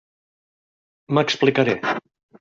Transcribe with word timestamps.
M'explicaré. 1.17 1.77